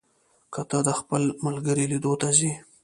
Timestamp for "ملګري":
1.45-1.85